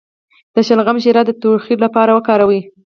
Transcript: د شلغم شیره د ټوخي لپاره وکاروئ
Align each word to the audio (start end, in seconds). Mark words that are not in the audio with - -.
د 0.53 0.57
شلغم 0.67 0.97
شیره 1.03 1.21
د 1.25 1.31
ټوخي 1.41 1.75
لپاره 1.85 2.11
وکاروئ 2.13 2.61